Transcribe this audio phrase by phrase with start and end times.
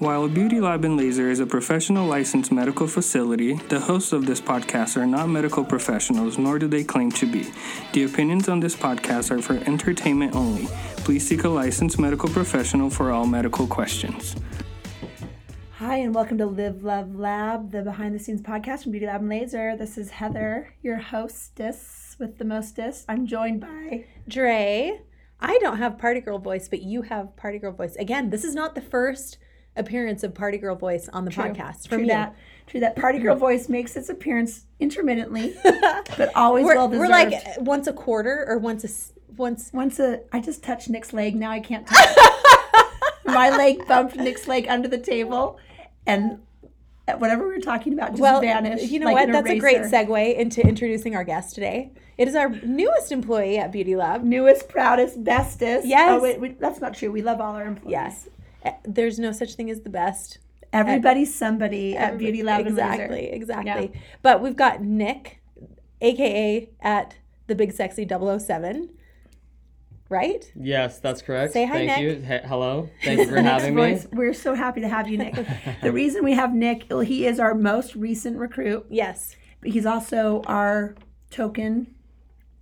[0.00, 4.40] While Beauty Lab and Laser is a professional licensed medical facility, the hosts of this
[4.40, 7.50] podcast are not medical professionals, nor do they claim to be.
[7.94, 10.66] The opinions on this podcast are for entertainment only.
[10.98, 14.36] Please seek a licensed medical professional for all medical questions.
[15.78, 19.22] Hi, and welcome to Live Love Lab, the behind the scenes podcast from Beauty Lab
[19.22, 19.76] and Laser.
[19.76, 23.04] This is Heather, your hostess with the mostest.
[23.08, 25.00] I'm joined by Dre.
[25.40, 27.96] I don't have party girl voice, but you have party girl voice.
[27.96, 29.38] Again, this is not the first
[29.78, 31.44] appearance of party girl voice on the True.
[31.44, 32.08] podcast True from you.
[32.08, 32.36] that.
[32.66, 32.96] True that.
[32.96, 37.92] Party girl voice makes its appearance intermittently, but always We're, well we're like once a
[37.92, 39.70] quarter or once a once.
[39.72, 41.34] Once a, I just touched Nick's leg.
[41.34, 42.16] Now I can't touch.
[43.24, 45.58] My leg bumped Nick's leg under the table,
[46.06, 46.40] and
[47.18, 48.84] whatever we were talking about just Well, vanished.
[48.90, 49.32] you know like what?
[49.32, 51.92] That's a great segue into introducing our guest today.
[52.18, 54.24] It is our newest employee at Beauty Lab.
[54.24, 55.84] Newest, proudest, bestest.
[55.84, 56.10] Oh, yes.
[56.10, 57.12] Oh, wait, wait, that's not true.
[57.12, 57.92] We love all our employees.
[57.92, 58.28] Yes.
[58.68, 60.38] Uh, There's no such thing as the best.
[60.72, 63.92] Everybody's somebody at Beauty Lab and Exactly, exactly.
[64.22, 65.40] But we've got Nick,
[66.02, 67.16] aka at
[67.46, 68.90] the Big Sexy 007.
[70.10, 70.50] Right?
[70.58, 71.52] Yes, that's correct.
[71.52, 72.00] Say hi, Thank Nick.
[72.00, 72.10] you.
[72.22, 72.88] He- hello.
[73.04, 73.98] Thank you for Nick's having me.
[74.12, 75.34] We're so happy to have you, Nick.
[75.82, 79.36] the reason we have Nick, well, he is our most recent recruit, Yes.
[79.60, 80.94] but he's also our
[81.30, 81.94] token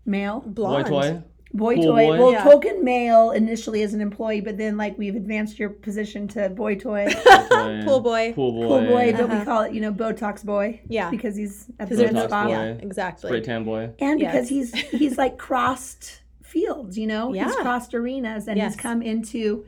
[0.05, 0.87] male Boy Blonde.
[0.87, 1.23] toy.
[1.57, 2.07] Boy Cool toy.
[2.07, 2.19] boy.
[2.19, 2.45] Well, Yeah.
[2.45, 6.77] token male initially as an employee, but then like we've advanced your position to boy
[6.77, 7.07] toy,
[7.51, 7.83] toy.
[7.85, 8.33] Pool boy.
[8.35, 8.67] Pool boy.
[8.69, 9.45] cool boy, but we Uh-huh.
[9.45, 10.81] call it you know Botox boy.
[10.89, 11.11] Yeah.
[11.11, 12.45] because he's at the Because good Botox spot.
[12.47, 12.51] boy.
[12.53, 13.29] Yeah, exactly.
[13.31, 13.91] Spray tan boy.
[13.98, 14.73] and because Yes.
[14.73, 17.53] he's he's like crossed fields you know he's Yeah.
[17.63, 18.75] crossed arenas and Yes.
[18.75, 19.65] he's come into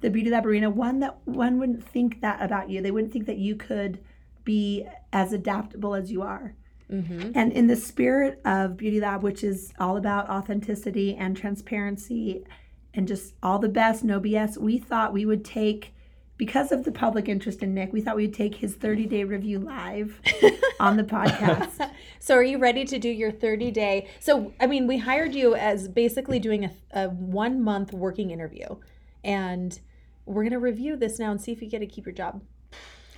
[0.00, 3.26] the beauty lab arena one that one wouldn't think that about you they wouldn't think
[3.26, 4.00] that you could
[4.44, 6.54] be as adaptable as you are
[6.92, 7.32] Mm-hmm.
[7.34, 12.44] and in the spirit of beauty lab which is all about authenticity and transparency
[12.92, 15.94] and just all the best no bs we thought we would take
[16.36, 19.58] because of the public interest in nick we thought we'd take his 30 day review
[19.58, 20.20] live
[20.80, 21.90] on the podcast
[22.22, 24.06] So, are you ready to do your 30 day?
[24.20, 28.76] So, I mean, we hired you as basically doing a, a one month working interview.
[29.24, 29.76] And
[30.24, 32.40] we're going to review this now and see if you get to keep your job.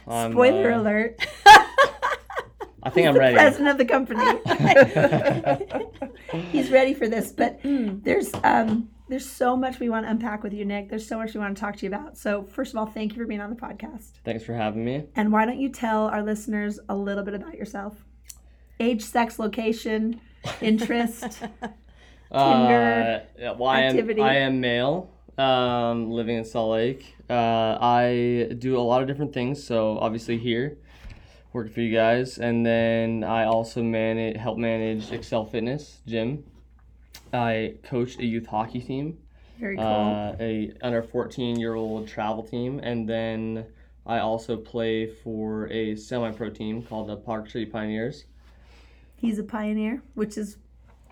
[0.08, 1.26] I'm, spoiler uh, alert
[2.84, 3.34] I think I'm ready.
[3.34, 4.22] president of the company.
[6.52, 10.52] He's ready for this, but there's um there's so much we want to unpack with
[10.52, 10.88] you, Nick.
[10.88, 12.16] There's so much we want to talk to you about.
[12.16, 14.12] So first of all, thank you for being on the podcast.
[14.24, 15.04] Thanks for having me.
[15.14, 18.04] And why don't you tell our listeners a little bit about yourself?
[18.80, 20.20] Age, sex, location,
[20.60, 21.42] interest.
[22.30, 24.20] Uh, yeah, well, I am, activity.
[24.22, 27.14] I am male, um, living in Salt Lake.
[27.28, 29.62] Uh, I do a lot of different things.
[29.62, 30.78] So obviously here,
[31.54, 36.44] working for you guys, and then I also manage, help manage Excel Fitness Gym.
[37.32, 39.18] I coach a youth hockey team.
[39.58, 39.84] Very cool.
[39.86, 43.64] uh, a under 14 year old travel team, and then
[44.04, 48.24] I also play for a semi pro team called the Park City Pioneers.
[49.16, 50.58] He's a pioneer, which is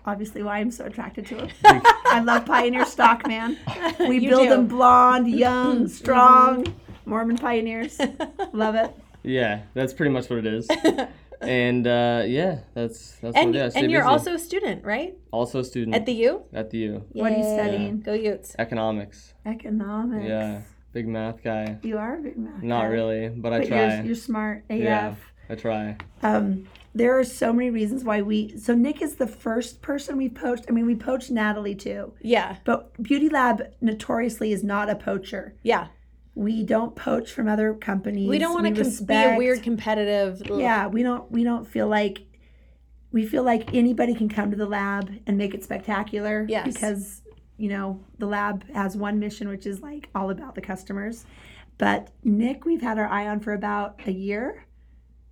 [0.05, 1.49] obviously why I'm so attracted to him.
[2.05, 3.57] I love pioneer stock, man.
[3.99, 4.49] We You build do.
[4.49, 6.65] them blonde, young, strong.
[7.05, 7.99] Mormon pioneers.
[8.53, 8.95] Love it.
[9.23, 10.67] Yeah, that's pretty much what it is.
[11.41, 13.63] and uh, yeah, that's that's And, what it is.
[13.63, 14.09] I stay and you're busy.
[14.11, 15.17] also a student, right?
[15.31, 16.43] also a student At the U?
[16.53, 17.05] at the U.
[17.13, 17.53] What are you Yay.
[17.57, 18.01] studying?
[18.01, 18.55] Go Utes.
[18.59, 19.33] Economics.
[19.45, 20.25] Economics.
[20.27, 20.61] Yeah,
[20.93, 21.77] big math guy.
[21.83, 22.61] You are a big math.
[22.61, 22.87] Not guy.
[22.87, 23.95] really, but I try.
[23.97, 24.77] you're, you're smart AF.
[24.79, 25.15] Yeah.
[25.49, 25.97] I try.
[26.21, 28.57] Um, there are so many reasons why we.
[28.57, 30.65] So Nick is the first person we've poached.
[30.69, 32.57] I mean, we poached Natalie too, Yeah.
[32.63, 35.55] but Beauty Lab notoriously is not a poacher.
[35.63, 35.87] Yeah.
[36.35, 38.27] We don't poach from other companies.
[38.27, 40.41] We don't want to com- be a weird competitive.
[40.49, 41.31] Yeah, we don't.
[41.31, 42.19] We don't feel like.
[43.11, 46.47] We feel like anybody can come to the lab and make it spectacular.
[46.49, 46.65] Yes.
[46.65, 47.21] Because
[47.57, 51.25] you know the lab has one mission, which is like all about the customers.
[51.77, 54.65] But Nick, we've had our eye on for about a year.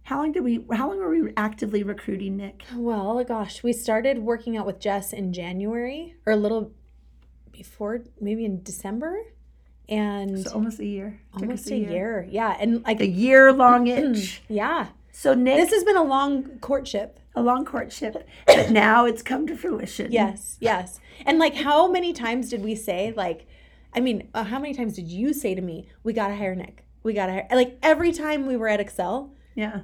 [0.04, 0.66] How long did we?
[0.72, 2.64] How long were we actively recruiting Nick?
[2.76, 6.74] Well, gosh, we started working out with Jess in January or a little
[7.52, 9.18] before, maybe in December,
[9.92, 11.20] and So almost a year.
[11.36, 12.28] Almost us a year.
[12.30, 14.42] Yeah, and like A year long itch.
[14.48, 17.20] yeah, So Nick, this has been a long courtship.
[17.36, 20.12] a long courtship, but now it's come to fruition.
[20.12, 23.46] Yes, yes, and like how many times did we say like,
[23.94, 26.86] I mean, uh, how many times did you say to me, "We gotta hire Nick.
[27.04, 29.82] We gotta hire." Like every time we were at Excel, Yeah.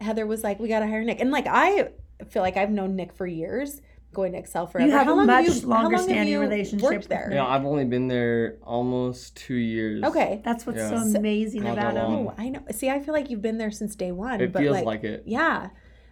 [0.00, 1.90] Heather was like, "We gotta hire Nick," and like I
[2.28, 3.80] feel like I've known Nick for years,
[4.14, 4.86] going to Excel forever.
[4.88, 7.30] You have how a long much have you, longer long standing relationship there?
[7.32, 10.02] Yeah, I've only been there almost two years.
[10.04, 10.40] Okay.
[10.44, 10.90] That's what's Yeah.
[11.04, 12.12] so amazing Not about that him.
[12.12, 12.26] long.
[12.28, 12.60] Oh, I know.
[12.70, 14.40] See, I feel like you've been there since day one.
[14.40, 15.24] It but feels like, like it.
[15.26, 15.68] Yeah,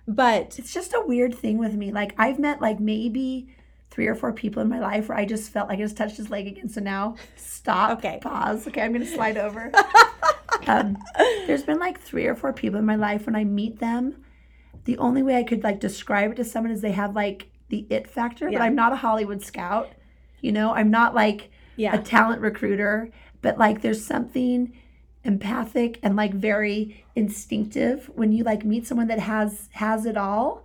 [0.07, 1.93] but It's just a weird thing with me.
[1.93, 3.49] Like I've met like maybe
[3.91, 6.17] three or four people in my life where I just felt like I just touched
[6.17, 6.69] his leg again.
[6.69, 7.99] So now stop.
[7.99, 8.19] Okay.
[8.21, 8.69] Pause.
[8.69, 9.71] Okay, I'm gonna slide over.
[10.67, 10.97] um,
[11.47, 14.17] there's been like three or four people in my life when I meet them,
[14.85, 17.87] the only way I could like describe it to someone is they have like the
[17.91, 18.59] it factor, Yeah.
[18.59, 19.89] but I'm not a Hollywood scout.
[20.43, 21.95] You know, I'm not like Yeah.
[21.97, 23.09] a talent recruiter,
[23.41, 24.73] but like there's something
[25.25, 30.65] empathic and like very instinctive when you like meet someone that has has it all.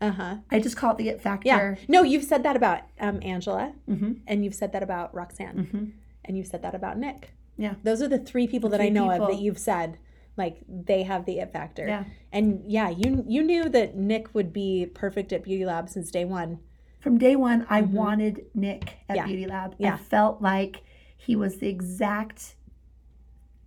[0.00, 0.36] Uh huh.
[0.50, 1.46] I just call it the it factor.
[1.48, 1.74] Yeah.
[1.88, 4.16] No, you've said that about um, Angela, Mhm.
[4.26, 5.90] and you've said that about Roxanne, Mhm.
[6.24, 7.30] and you've said that about Nick.
[7.56, 7.74] Yeah.
[7.84, 9.98] Those are the three people that three I know of that you've said
[10.38, 11.86] like they have the it factor.
[11.86, 12.04] Yeah.
[12.32, 16.24] And yeah, you you knew that Nick would be perfect at Beauty Lab since day
[16.24, 16.60] one.
[17.00, 19.16] From day one, I wanted Nick at Mm-hmm.
[19.16, 19.26] Yeah.
[19.26, 19.74] Beauty Lab.
[19.78, 19.94] Yeah.
[19.94, 20.82] I felt like
[21.16, 22.54] he was the exact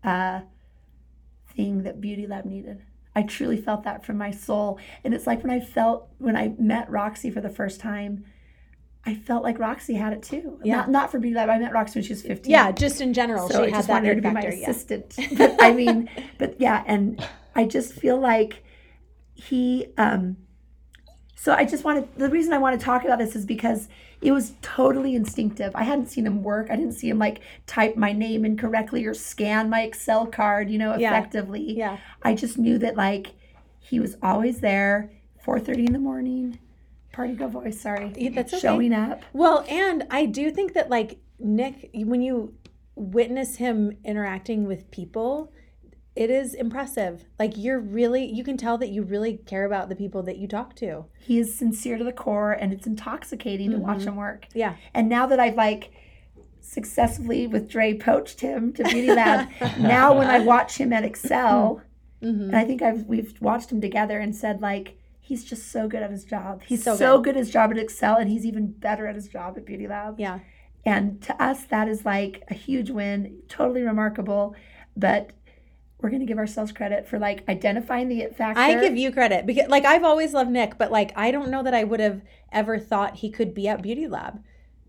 [0.04, 0.42] uh,
[1.56, 2.84] thing that Beauty Lab needed.
[3.16, 4.80] I truly felt that from my soul.
[5.04, 8.26] And it's like when I felt, when I met Roxy for the first time,
[9.06, 10.60] I felt like Roxy had it too.
[10.64, 10.76] Yeah.
[10.78, 11.50] Not, not for Beauty Lab.
[11.50, 12.52] I met Roxy when she was 15.
[12.52, 14.42] Yeah, just in general, So she I had just that wanted her to be my.
[14.44, 14.70] Yeah.
[14.70, 15.16] assistant.
[15.38, 18.64] But I mean, but yeah, and I just feel like
[19.34, 19.88] he.
[19.98, 20.38] um
[21.36, 23.90] So I just wanted the reason I want to talk about this is because
[24.22, 25.72] it was totally instinctive.
[25.76, 26.68] I hadn't seen him work.
[26.70, 30.78] I didn't see him like type my name incorrectly or scan my Excel card, you
[30.78, 31.10] know, Yeah.
[31.10, 31.76] effectively.
[31.76, 31.98] Yeah.
[32.22, 33.34] I just knew that like
[33.80, 35.10] he was always there,
[35.44, 36.60] four thirty in the morning.
[37.12, 38.14] Party girl voice, sorry.
[38.16, 38.62] Yeah, that's okay.
[38.62, 39.22] Showing up.
[39.34, 42.54] Well, and I do think that like Nick, when you
[42.96, 45.52] witness him interacting with people,
[46.16, 47.26] it is impressive.
[47.40, 50.48] Like you're really, you can tell that you really care about the people that you
[50.48, 51.06] talk to.
[51.20, 53.86] He is sincere to the core and it's intoxicating to Mm-hmm.
[53.88, 54.48] watch him work.
[54.54, 54.76] Yeah.
[54.94, 55.92] And now that I've like
[56.60, 59.50] successfully with Dre poached him to Beauty Lab,
[59.80, 61.82] now when I watch him at Excel,
[62.22, 62.42] Mm-hmm.
[62.44, 64.96] and I think I've we've watched him together and said like
[65.32, 66.62] he's just so good at his job.
[66.68, 67.24] He's So so, good.
[67.24, 67.30] good.
[67.38, 70.20] at his job at Excel, and he's even better at his job at Beauty Lab.
[70.20, 70.40] Yeah.
[70.84, 74.56] And to us, that is like a huge win, totally remarkable.
[74.98, 75.32] But
[76.02, 78.60] we're gonna give ourselves credit for like identifying the factor.
[78.60, 81.64] I give you credit because like I've always loved Nick, but like I don't know
[81.64, 84.44] that I would have ever thought he could be at Beauty Lab.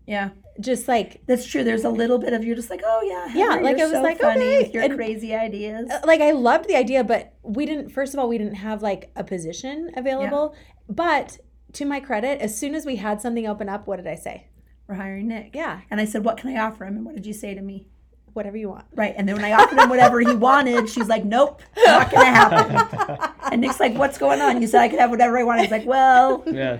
[0.05, 0.29] Yeah.
[0.59, 1.63] Just like That's true.
[1.63, 4.01] There's a little bit of you're just like, oh yeah, Yeah, like I was so
[4.03, 4.57] like, funny okay.
[4.63, 5.89] with your And- crazy ideas.
[5.89, 7.89] Uh, like I loved the idea, but we didn't.
[7.89, 10.55] First of all, we didn't have like a position available.
[10.87, 11.39] But
[11.73, 14.47] to my credit, as soon as we had something open up, what did I say?
[14.87, 15.51] We're hiring Nick.
[15.55, 16.97] Yeah, And I said, what can I offer him?
[16.97, 17.87] And what did you say to me?
[18.33, 18.85] Whatever you want.
[18.95, 19.13] Right.
[19.17, 23.29] And then when I offered him whatever he wanted, she's like, nope, not gonna happen.
[23.51, 24.61] and Nick's like, what's going on?
[24.61, 25.63] You said I could have whatever I wanted.
[25.63, 26.77] He's like, well, Yeah.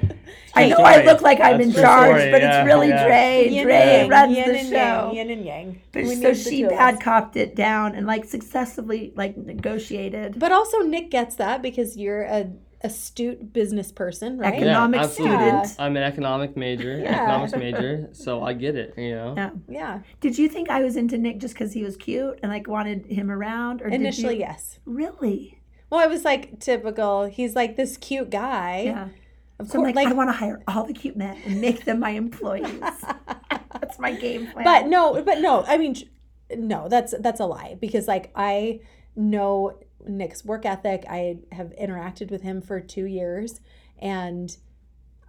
[0.55, 2.89] I True know I look like I'm That's in charge, story, but yeah, it's really
[2.89, 3.07] yeah.
[3.07, 3.49] Dre.
[3.49, 4.75] Yin Dre yang, runs yin the and show.
[4.75, 5.81] yang, yin and yang.
[5.91, 10.37] But We so she bad copped it down and like successfully like negotiated.
[10.37, 12.51] But also Nick gets that because you're a
[12.83, 14.53] astute business person, right?
[14.55, 15.37] Economic- Economic absolutely.
[15.37, 15.75] student.
[15.79, 17.13] I'm an economic major, Yeah.
[17.23, 18.93] economics major, so I get it.
[18.97, 19.33] You know.
[19.37, 19.49] Yeah.
[19.69, 19.99] Yeah.
[20.19, 23.05] Did you think I was into Nick just because he was cute and like wanted
[23.05, 24.45] him around, or Initially, did you...
[24.47, 24.79] yes.
[24.85, 25.59] Really?
[25.89, 27.25] Well, I was like typical.
[27.25, 28.83] He's like this cute guy.
[28.85, 29.07] Yeah.
[29.59, 31.61] Of So I'm course, like, like, I want to hire all the cute men and
[31.61, 32.65] make them my employees.
[33.71, 34.65] That's my game plan.
[34.65, 35.63] but no, but no.
[35.67, 35.95] I mean,
[36.55, 38.79] no, that's that's a lie because like I
[39.15, 41.05] know Nick's work ethic.
[41.09, 43.59] I have interacted with him for two years,
[43.99, 44.55] and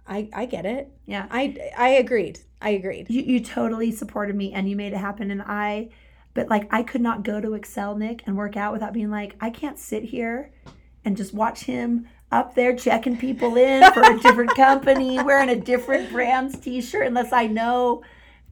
[0.07, 0.91] I I get it.
[1.05, 2.39] yeah, I I agreed.
[2.61, 3.07] I agreed.
[3.09, 5.29] you you totally supported me and you made it happen.
[5.31, 5.89] And I,
[6.33, 9.35] but like I could not go to Excel Nick and work out without being like,
[9.39, 10.51] I can't sit here
[11.03, 15.55] and just watch him up there checking people in for a different company, wearing a
[15.55, 18.03] different brand's T-shirt, unless I know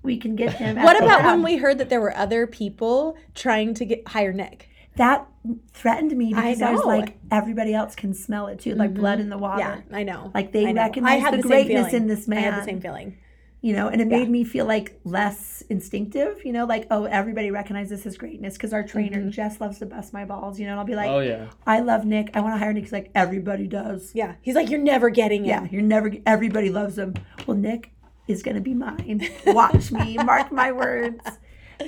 [0.03, 0.77] we can get him.
[0.77, 4.33] at What about when we heard that there were other people trying to get hire
[4.33, 4.69] Nick?
[4.95, 5.27] That
[5.73, 9.29] threatened me because I, was like, everybody else can smell it too, like blood in
[9.29, 9.59] the water.
[9.91, 10.31] Yeah, I know.
[10.33, 10.81] Like they know.
[10.81, 12.03] recognize I had the, the, greatness feeling.
[12.03, 12.37] in this man.
[12.39, 13.17] I had the same feeling.
[13.61, 14.17] you know, and it Yeah.
[14.19, 18.73] made me feel like less instinctive, you know, like, oh, everybody recognizes his greatness because
[18.73, 19.29] our trainer, Mm-hmm.
[19.29, 21.47] Jess, loves to bust my balls, you know, and I'll be like, oh yeah.
[21.65, 22.29] I love Nick.
[22.33, 22.83] I want to hire Nick.
[22.83, 24.11] He's like, everybody does.
[24.13, 27.13] Yeah, he's like, you're never getting Yeah, you're never, everybody loves him.
[27.47, 27.91] Well, Nick
[28.27, 29.27] is going to be mine.
[29.47, 31.23] Watch me, mark my words.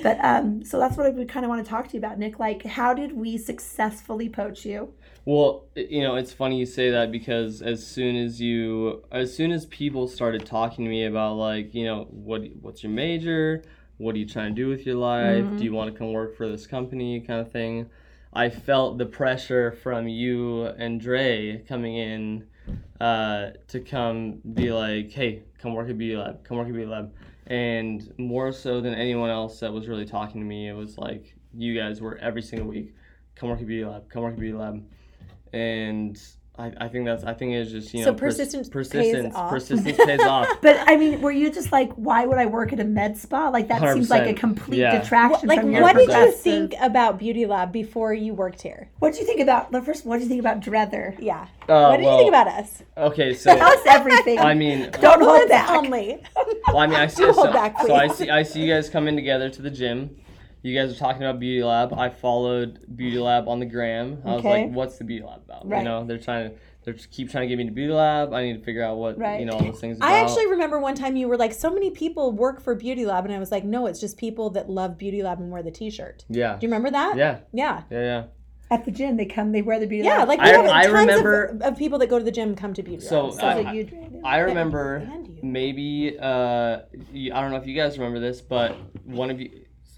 [0.02, 2.18] But um, so that's what I would kind of want to talk to you about,
[2.18, 2.38] Nick.
[2.38, 4.92] Like, how did we successfully poach you?
[5.24, 9.50] Well, you know, it's funny you say that because as soon as you, as soon
[9.50, 13.62] as people started talking to me about like, you know, what what's your major,
[13.98, 16.36] what are you trying to do with your life, do you want to come work
[16.36, 17.88] for this company, kind of thing,
[18.32, 22.46] I felt the pressure from you and Dre coming in
[23.00, 26.84] uh, to come be like, hey, come work at B Lab, come work at B
[26.84, 27.14] Lab,
[27.46, 31.34] and more so than anyone else that was really talking to me, it was like
[31.54, 32.94] you guys were every single week,
[33.34, 34.84] come work at Beauty Lab, come work at Beauty Lab.
[35.52, 36.20] And
[36.58, 39.34] I, I think that's I think it's just you know So pers- persistence pays persistence
[39.34, 40.48] persistence pays off.
[40.62, 43.50] But I mean, were you just like, why would I work at a med spa?
[43.50, 44.98] Like that seems like a complete Yeah.
[45.00, 48.88] detraction Like, from what did you think about Beauty Lab before you worked here?
[49.00, 50.06] What did you think about the first?
[50.06, 51.14] What did you think about Drether?
[51.20, 51.46] Yeah.
[51.68, 52.82] Uh, what did well, you think about us?
[52.96, 54.38] Okay, so Tell us everything.
[54.38, 55.70] I mean, Don't hold Comments back.
[55.70, 56.22] Only.
[56.68, 57.24] well, I mean, I see.
[57.24, 58.30] Hold So, back, so I see.
[58.30, 60.16] I see you guys coming together to the gym.
[60.62, 61.92] You guys are talking about Beauty Lab.
[61.94, 64.20] I followed Beauty Lab on the gram.
[64.24, 64.64] I was Okay.
[64.64, 65.78] like, "What's the Beauty Lab about?" Right.
[65.78, 66.56] You know, they're trying to.
[66.84, 68.32] They just keep trying to get me to Beauty Lab.
[68.32, 69.40] I need to figure out what Right.
[69.40, 69.96] you know all those things.
[69.96, 70.08] About.
[70.08, 73.24] I actually remember one time you were like, so many people work for Beauty Lab.
[73.24, 75.72] And I was like, no, it's just people that love Beauty Lab and wear the
[75.72, 76.24] t shirt.
[76.28, 76.56] Yeah.
[76.58, 77.16] Do you remember that?
[77.16, 77.38] Yeah.
[77.52, 77.82] Yeah.
[77.90, 78.00] Yeah.
[78.00, 78.22] Yeah.
[78.70, 80.08] At the gym, they come, they wear the beauty.
[80.08, 80.12] Lab.
[80.14, 80.28] Yeah, lab.
[80.28, 82.54] like we I- have I tons remember- of, of people that go to the gym
[82.56, 83.32] come to Beauty So, Lab.
[83.34, 85.38] So I- you Dre, I remember you.
[85.42, 86.78] maybe uh,
[87.14, 89.50] y- I don't know if you guys remember this, but one of you,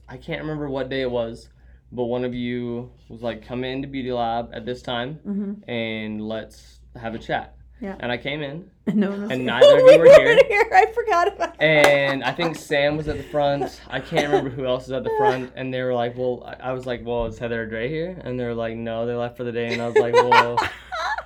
[0.09, 1.49] I can't remember what day it was,
[1.93, 5.71] but one of you was like, "Come into Beauty Lab at this time, mm-hmm.
[5.71, 7.95] and let's have a chat." Yeah.
[8.01, 10.37] And I came in, no and neither of you were here.
[10.49, 10.71] here.
[10.75, 11.63] I forgot about.
[11.63, 13.81] And I think Sam was at the front.
[13.87, 15.53] I can't remember who else was at the front.
[15.57, 18.21] And they were like, "Well," I I was like, "Well, is Heather or Dre here?"
[18.25, 20.59] And they were like, "No, they left for the day." And I was like, "Well."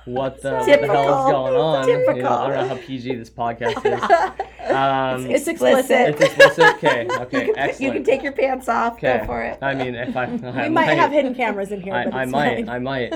[0.05, 1.87] What the, what the hell is going on?
[1.87, 4.47] You know, I don't know how PG this podcast is.
[4.63, 5.91] Um, It's explicit.
[5.91, 6.75] it's explicit.
[6.75, 7.05] Okay.
[7.23, 7.47] Okay.
[7.47, 7.93] You Excellent.
[7.95, 8.93] can take your pants off.
[8.93, 9.17] okay.
[9.19, 9.59] Go for it.
[9.61, 12.25] I mean, if I, I we might have hidden cameras in here, I, but I
[12.25, 12.65] might.
[12.65, 12.69] fine.
[12.69, 13.13] I might.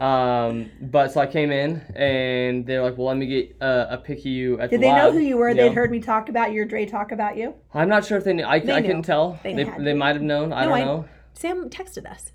[0.00, 3.96] Um, but so I came in and they're like, "Well, let me get uh, a
[3.98, 5.52] pic of you at Did the they know who you were?
[5.52, 5.64] know?
[5.68, 7.54] They'd heard me talk about you, or Dre talk about you.
[7.74, 8.44] I'm not sure if they knew.
[8.44, 8.74] I, I knew.
[8.82, 9.40] couldn't tell.
[9.42, 10.52] They They, they, might have known.
[10.52, 11.04] I No, don't I- know.
[11.34, 12.30] Sam texted us.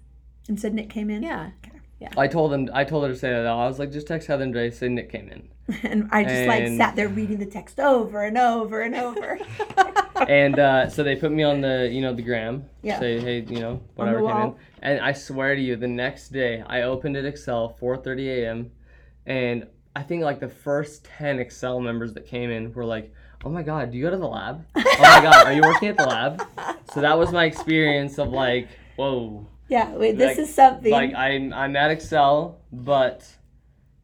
[0.50, 1.24] And said Nick came in.
[1.24, 1.52] Yeah.
[2.18, 2.70] I told them.
[2.74, 3.46] I told her to say that.
[3.46, 4.72] I was like, just text Heather and Dre.
[4.72, 5.48] Say Nick came in.
[5.84, 9.40] And I just like sat there reading the text over and over and over.
[10.28, 13.00] and uh, so they put me on the you know the gram Yeah.
[13.00, 16.64] say hey you know whatever came in and i swear to you the next day
[16.68, 18.72] i opened at excel 4.30 a.m
[19.26, 23.14] and i think like the first 10 excel members that came in were like
[23.46, 25.90] oh my god do you go to the lab oh my god are you working
[25.90, 26.44] at the lab
[26.94, 28.68] so that was my experience of like
[28.98, 30.92] whoa yeah, wait, this Like- is something.
[30.92, 33.18] like i'm i'm at excel but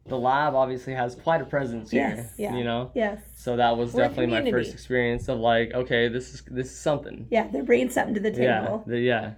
[0.06, 2.34] the lab obviously has quite a presence here Yes.
[2.38, 2.56] Yeah.
[2.58, 3.20] you know yes.
[3.36, 6.78] so that was We're definitely my first experience of like okay this is this is
[6.80, 8.84] something Yeah, they're bringing something to the yeah, table.
[8.88, 9.32] the, yeah.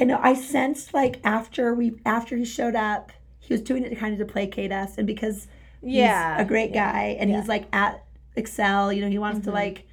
[0.00, 0.18] I know.
[0.22, 4.18] I sensed like after we after he showed up, he was doing it kind of
[4.26, 5.48] to placate us, and because
[5.82, 6.36] Yeah.
[6.38, 6.92] he's a great Yeah.
[6.92, 8.02] guy, and he's like at
[8.34, 8.90] Excel.
[8.92, 9.50] You know, he wants Mm-hmm.
[9.50, 9.86] to like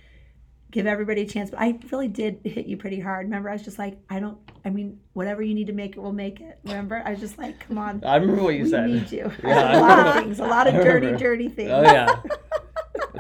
[0.72, 1.50] give everybody a chance.
[1.50, 3.26] But I really did hit you pretty hard.
[3.26, 4.38] Remember, I was just like, I don't.
[4.66, 6.60] I mean, whatever you need to make it, we'll make it.
[6.64, 8.04] Remember, I was just like, come on.
[8.04, 8.90] I remember what you we said.
[8.90, 9.32] need you.
[9.44, 11.72] Yeah, a lot of things, a lot of dirty, dirty things.
[11.72, 12.22] Oh yeah.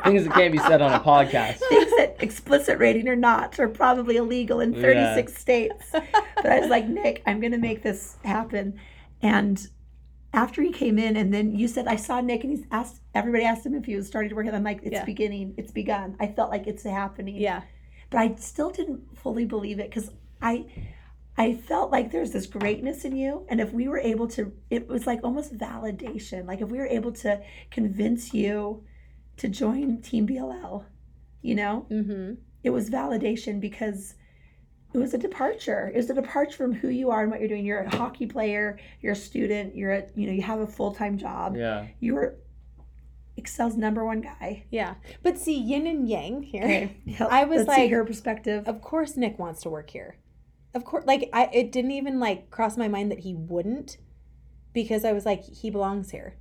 [0.03, 1.57] Things that can't be said on a podcast.
[1.69, 5.85] things that explicit rating or not are probably illegal in 36 states.
[5.91, 8.79] But I was like, Nick, I'm going to make this happen.
[9.21, 9.67] And
[10.33, 13.43] after he came in, and then you said, I saw Nick, and he's asked, everybody
[13.45, 14.45] asked him if he was starting to work.
[14.47, 15.05] And I'm like, it's Yeah.
[15.05, 16.15] beginning, it's begun.
[16.19, 17.35] I felt like it's happening.
[17.37, 17.61] Yeah.
[18.11, 20.65] But I still didn't fully believe it because I.
[21.37, 24.89] I felt like there's this greatness in you, and if we were able to, it
[24.89, 26.45] was like almost validation.
[26.45, 28.83] Like if we were able to convince you
[29.37, 30.83] to join Team BLL,
[31.41, 32.33] you know, Mm-hmm.
[32.65, 34.15] it was validation because
[34.93, 35.91] it was a departure.
[35.93, 37.65] It was a departure from who you are and what you're doing.
[37.65, 40.93] You're a hockey player, you're a student, you're a you know, you have a full
[40.93, 41.55] time job.
[41.55, 41.87] Yeah.
[41.99, 42.35] You were
[43.37, 44.65] Excel's number one guy.
[44.69, 44.95] Yeah.
[45.23, 46.63] But see, yin and yang here.
[46.63, 46.95] Okay.
[47.29, 48.67] I was Let's see like- her perspective.
[48.67, 50.17] Of course Nick wants to work here.
[50.73, 53.97] Of course like I it didn't even like cross my mind that he wouldn't
[54.73, 56.35] because I was like he belongs here.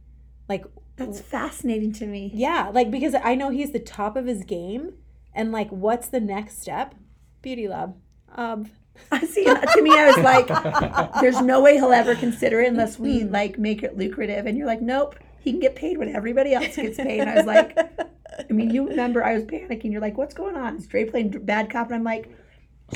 [0.49, 0.65] Like
[0.97, 2.31] That's fascinating to me.
[2.35, 4.95] yeah, like because I know he's the top of his game
[5.35, 6.95] and like what's the next step?
[7.43, 7.95] Beauty lab.
[8.37, 8.71] Um
[9.13, 9.45] I see.
[9.45, 13.57] To me, I was like, "There's no way he'll ever consider it unless we like
[13.57, 16.97] make it lucrative." And you're like, "Nope, he can get paid what everybody else gets
[16.97, 19.93] paid." And I was like, I mean, you remember I was panicking.
[19.93, 21.87] You're like, "What's going on?" Is Dre playing bad cop?
[21.87, 22.29] And I'm like,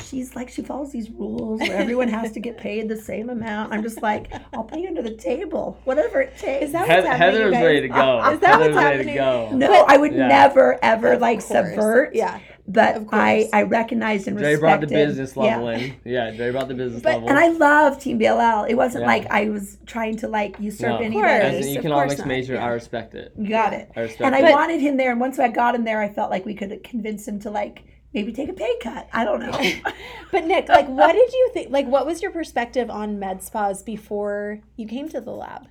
[0.03, 3.71] "She's like, she follows these rules where everyone has to get paid the same amount."
[3.73, 7.17] I'm just like, "I'll pay under the table, whatever it takes." Is that what's happening,
[7.17, 7.63] Heather you guys?
[7.63, 8.29] ready to go.
[8.29, 9.59] Is that Heather what's was ready to happening?
[9.59, 9.67] go.
[9.73, 10.27] no, I would Yeah.
[10.27, 11.47] never ever Of like course.
[11.47, 12.13] subvert.
[12.13, 12.39] Yeah.
[12.67, 13.49] But Of I course.
[13.53, 15.41] I recognized and Dre brought the respected- business yeah.
[15.43, 15.95] level in.
[16.05, 17.29] Yeah, Dre brought the business But- level.
[17.29, 18.63] And I love Team BLL.
[18.69, 19.07] It wasn't Yeah.
[19.07, 21.05] like I was trying to like usurp No.
[21.05, 21.21] anybody.
[21.41, 21.55] course.
[21.59, 22.65] As an economics major, yeah.
[22.65, 23.33] I respect it.
[23.37, 23.91] You got it.
[23.95, 24.51] I respect And I it.
[24.51, 25.11] wanted him there.
[25.11, 27.83] And once I got him there, I felt like we could convince him to like
[28.13, 29.07] maybe take a pay cut.
[29.11, 29.51] I don't know.
[30.31, 33.83] But Nick, like what did you think like what was your perspective on med spas
[33.83, 35.67] before you came to the lab?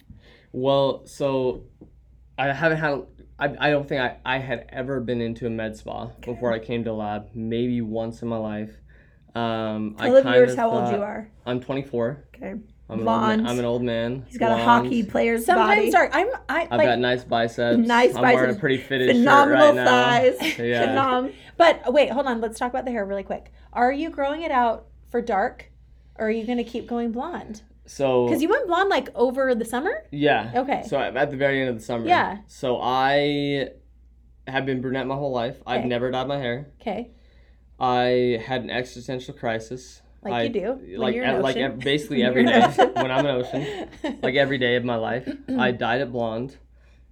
[0.53, 1.63] Well, so
[2.39, 3.03] I haven't had.
[3.43, 6.59] I, I don't think I, I had ever been into a med spa before I
[6.59, 7.29] came to lab.
[7.35, 8.71] Maybe once in my life.
[9.35, 11.29] Um, I Tell the kind viewers of how old you are.
[11.47, 12.25] I'm 24.
[12.37, 12.55] Okay.
[12.91, 13.31] I'm An Blonde.
[13.33, 13.47] old man.
[13.51, 14.25] I'm an old man.
[14.29, 15.91] He's got a hockey player's Sometimes body.
[15.91, 16.11] dark.
[16.15, 17.79] I'm I I've like, got nice biceps.
[17.79, 19.87] Nice I'm wearing a pretty fitted Phenomenal shirt right now.
[20.41, 20.59] thighs.
[20.59, 20.87] Yeah.
[20.89, 22.41] Phenom- but wait, hold on.
[22.41, 23.51] Let's talk about the hair really quick.
[23.73, 25.71] Are you growing it out for dark,
[26.17, 27.63] or are you gonna keep going blonde?
[27.87, 30.05] So Because you went blonde like over the summer.
[30.11, 30.53] yeah.
[30.55, 30.83] Okay.
[30.87, 32.07] So at the very end of the summer.
[32.07, 32.39] Yeah.
[32.47, 33.69] So I
[34.47, 35.61] have been brunette my whole life.
[35.67, 36.71] I've never dyed my hair.
[36.81, 37.11] Okay.
[37.81, 40.03] I had an existential crisis.
[40.23, 43.89] Like I, you do Like e- like basically every day when I'm an ocean.
[44.23, 46.57] Like every day of my life, I dyed it blonde,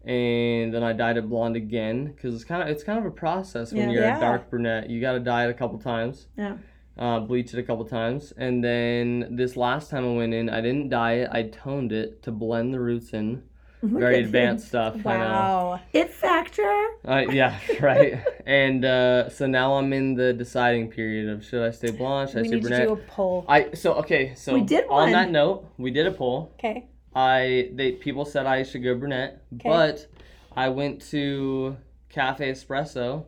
[0.05, 3.11] and then I dyed it blonde again because it's kind of it's kind of a
[3.11, 3.95] process when Yeah.
[3.95, 4.17] you're Yeah.
[4.19, 4.89] a dark brunette.
[4.91, 6.29] You got to dye it a couple times.
[6.39, 6.59] Yeah.
[6.99, 10.61] Uh, bleach it a couple times, and then this last time I went in, I
[10.61, 11.29] didn't dye it.
[11.33, 13.43] I toned it to blend the roots in.
[13.83, 14.97] Look Very advanced stuff.
[15.07, 15.25] I know.
[15.25, 15.81] wow.
[15.95, 16.89] It factor.
[17.09, 18.23] Uh, yeah, right.
[18.45, 22.41] and uh, so now I'm in the deciding period of should I stay blonde, should
[22.41, 22.89] I We stay need to brunette.
[22.89, 23.47] do a poll.
[23.49, 24.35] I so okay.
[24.35, 25.05] So We did one.
[25.05, 26.53] on that note, we did a poll.
[26.59, 26.89] Okay.
[27.15, 30.07] I they people said I should go brunette, but
[30.55, 31.77] I went to
[32.11, 33.25] Cafe Espresso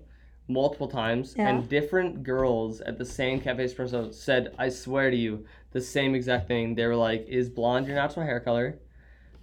[0.53, 1.49] multiple times, Yeah.
[1.49, 6.15] and different girls at the same Cafe Espresso said, "I swear to you, the same
[6.15, 8.79] exact thing." They were like, "Is blonde your natural hair color?"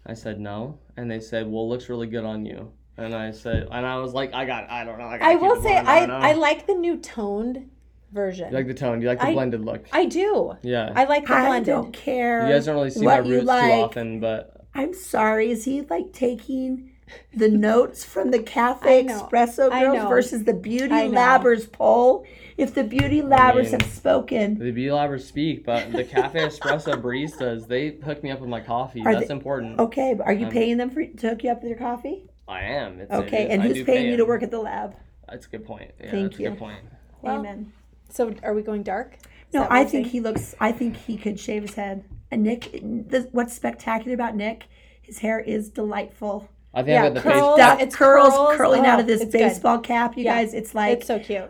[0.06, 3.32] I said no, and they said, "Well, it looks really good on you." And I
[3.32, 6.12] said, and I was like, "I got, I don't know." I, I will say blonde,
[6.12, 6.30] I.
[6.30, 7.70] I like the new toned
[8.12, 8.50] version.
[8.50, 9.02] You like the tone.
[9.02, 9.88] You like the I- blended look.
[9.94, 10.56] I do.
[10.64, 10.92] yeah.
[10.96, 11.70] I like the blended.
[11.74, 12.46] I don't care.
[12.48, 13.64] you guys don't really see my roots like.
[13.64, 15.50] too often, but I'm sorry.
[15.52, 16.89] Is he like taking
[17.34, 19.22] the notes from the Cafe know.
[19.24, 22.26] Espresso girls versus the Beauty Labbers poll?
[22.58, 25.66] If the Beauty Labbers mean- have spoken, the beauty labbers speak.
[25.66, 29.02] But the Cafe Espresso baristas, they hook me up with my coffee.
[29.06, 29.80] Are That's they- important.
[29.80, 32.26] okay, but are you I'm- paying them for to hook you up with your coffee?
[32.48, 33.00] I am.
[33.00, 33.52] It's, Okay, it is.
[33.54, 34.96] and I who's paying pay you to work at the lab?
[35.30, 35.92] That's a good point.
[36.02, 36.48] Yeah, Thank that's you.
[36.48, 36.80] a good point.
[37.22, 37.72] Well, Amen.
[38.10, 39.18] So are we going dark?
[39.22, 40.06] Is No, I think saying?
[40.06, 40.56] he looks.
[40.60, 42.04] I think he could shave his head.
[42.32, 44.66] And Nick, the, what's spectacular about Nick?
[45.02, 46.50] His hair is delightful.
[46.74, 47.34] I think Yeah, I got the curls.
[47.36, 47.58] facial.
[47.58, 48.58] That it's curls, curls.
[48.58, 49.40] curling out Oh, of this oh, it's good.
[49.40, 50.36] baseball cap, you Yeah.
[50.36, 50.54] guys.
[50.54, 51.50] It's like It's so cute.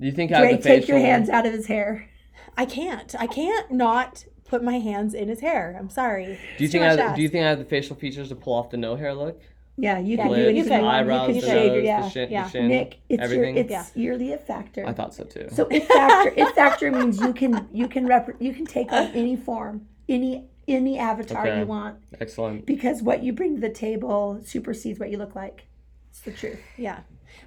[0.00, 0.80] Do you think I have the facial?
[0.80, 2.08] take your hands out of his hair.
[2.56, 3.14] I can't.
[3.18, 5.76] I can't not put my hands in his hair.
[5.78, 6.24] I'm sorry.
[6.24, 8.34] Do you It's think I have, do you think I have the facial features to
[8.36, 9.40] pull off the no hair look?
[9.80, 10.76] Yeah, you can do you anything could.
[10.78, 10.96] you want.
[10.96, 12.00] Eyebrows, you can shave your nose, yeah.
[12.02, 12.44] the, shin, yeah.
[12.44, 13.54] the shin, Nick, it's everything.
[13.54, 13.84] your it's Yeah.
[13.94, 14.84] you're the it factor.
[14.84, 15.46] I thought so too.
[15.52, 19.06] So it factor it factor means you can you can rep you can take on
[19.14, 21.60] any form, any any avatar Okay.
[21.60, 22.66] you want Excellent.
[22.66, 25.66] because what you bring to the table supersedes what you look like.
[26.10, 26.60] It's the truth.
[26.76, 27.00] Yeah.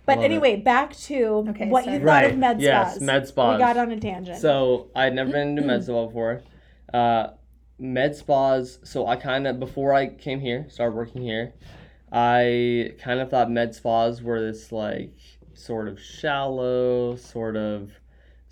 [0.05, 0.25] But Love it.
[0.25, 1.97] anyway, back to Okay, what sorry.
[1.97, 2.37] you thought of Right.
[2.37, 2.63] med spas.
[2.95, 3.53] Yes, med spas.
[3.59, 4.37] We got on a tangent.
[4.37, 6.41] So I had never been to med spa before.
[6.93, 7.27] Uh,
[7.79, 8.79] med spas.
[8.83, 11.53] So I kind of before I came here, started working here.
[12.11, 15.13] I kind of thought med spas were this like
[15.53, 17.91] sort of shallow, sort of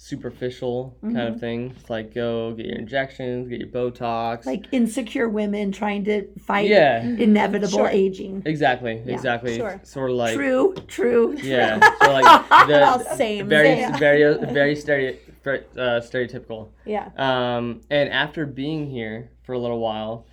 [0.01, 1.33] superficial kind Mm-hmm.
[1.33, 1.75] of thing.
[1.77, 4.45] It's like go get your injections, get your Botox.
[4.45, 7.89] Like insecure women trying to fight yeah, inevitable Sure.
[7.89, 8.41] aging.
[8.45, 9.57] exactly, exactly.
[9.57, 9.81] sure.
[9.83, 11.35] Sort of like true, true.
[11.43, 11.79] yeah.
[12.01, 13.49] So like Well, the same.
[13.49, 13.97] very Yeah.
[13.97, 16.69] very very stereo, uh, stereotypical.
[16.85, 17.09] yeah.
[17.17, 20.25] Um, and after being here for a little while,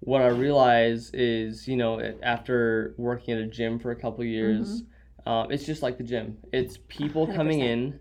[0.00, 4.84] what I realize is, you know, after working at a gym for a couple years,
[5.26, 6.38] um, it's just like the gym.
[6.50, 8.00] It's people coming in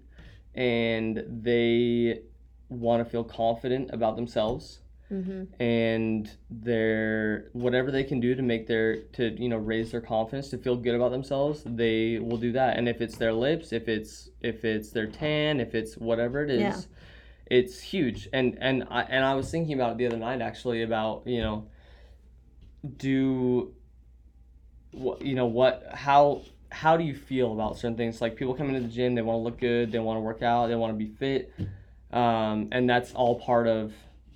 [0.55, 2.21] and they
[2.69, 4.79] want to feel confident about themselves.
[5.09, 10.01] Hmm and they're whatever they can do to make their to you know raise their
[10.01, 12.77] confidence to feel good about themselves they will do that.
[12.77, 16.49] And if it's their lips if it's if it's their tan if it's whatever it
[16.49, 17.57] is Yeah.
[17.57, 18.29] it's huge.
[18.33, 21.41] And and I, and I was thinking about it the other night actually about you
[21.41, 21.67] know
[22.97, 23.73] do
[24.91, 28.21] what you know what how how do you feel about certain things?
[28.21, 30.41] Like people come into the gym they want to look good they want to work
[30.41, 31.53] out they want to be fit
[32.11, 33.93] um, and that's all part of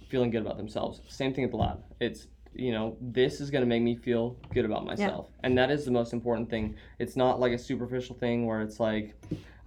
[0.08, 1.02] feeling good about themselves.
[1.10, 1.84] Same thing at the lab.
[2.00, 5.30] It's you know this is going to make me feel good about myself.
[5.44, 6.76] And that is the most important thing.
[7.00, 9.14] It's not like a superficial thing where it's like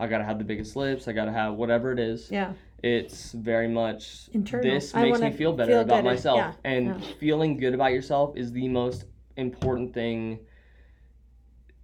[0.00, 2.30] i gotta have the biggest lips i gotta have whatever it is.
[2.30, 2.52] Yeah.
[2.84, 4.70] it's very much Internal.
[4.70, 6.38] this makes me feel better feel about good, myself.
[6.38, 6.52] Yeah.
[6.70, 7.08] and Yeah.
[7.18, 10.38] feeling good about yourself is the most important thing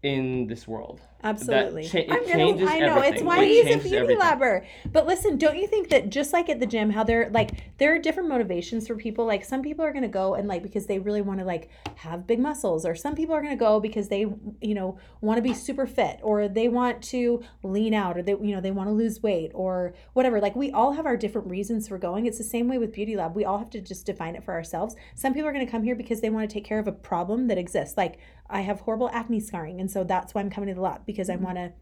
[0.05, 1.85] in this world Absolutely.
[1.85, 4.19] cha- I'm gonna- I know it's why It he's a beauty everything.
[4.19, 4.65] labber.
[4.93, 7.95] But listen, don't you think that just like at the gym, how there like there
[7.95, 9.25] are different motivations for people.
[9.25, 12.27] Like some people are gonna go and like because they really want to like have
[12.27, 14.27] big muscles, or some people are gonna go because they
[14.61, 18.33] you know want to be super fit, or they want to lean out, or they
[18.33, 20.41] you know they want to lose weight, or whatever.
[20.41, 22.27] Like we all have our different reasons for going.
[22.27, 23.35] It's the same way with Beauty Lab.
[23.35, 24.95] We all have to just define it for ourselves.
[25.15, 27.49] Some people are gonna come here because they want to take care of a problem
[27.49, 27.97] that exists.
[27.97, 28.19] Like
[28.51, 31.31] I have horrible acne scarring, and so that's why I'm coming to the lab because
[31.31, 31.45] I mm-hmm.
[31.45, 31.73] want to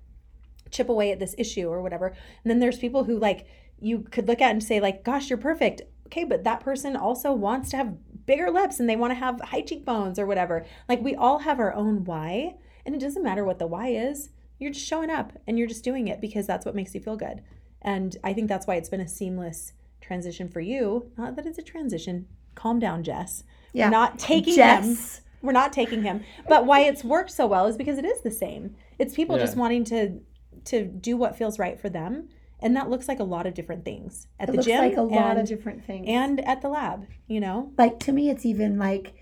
[0.70, 2.08] chip away at this issue or whatever.
[2.08, 3.46] And then there's people who like
[3.80, 7.32] you could look at and say like, "Gosh, you're perfect." Okay, but that person also
[7.32, 10.66] wants to have bigger lips and they want to have high cheekbones or whatever.
[10.88, 14.28] Like we all have our own why, and it doesn't matter what the why is.
[14.58, 17.16] You're just showing up and you're just doing it because that's what makes you feel
[17.16, 17.42] good.
[17.80, 21.10] And I think that's why it's been a seamless transition for you.
[21.16, 22.28] Not that it's a transition.
[22.54, 23.42] Calm down, Jess.
[23.72, 23.86] Yeah.
[23.86, 24.54] We're not taking.
[24.54, 25.22] Jess.
[25.42, 26.22] We're not taking him.
[26.48, 28.76] But why it's worked so well is because it is the same.
[28.98, 29.44] It's people Yeah.
[29.44, 30.20] just wanting to
[30.66, 32.28] to do what feels right for them.
[32.60, 34.96] And that looks like a lot of different things at It the looks gym like
[34.96, 36.04] a lot and, of different things.
[36.08, 37.72] and at the lab, you know?
[37.76, 39.14] like to me it's even like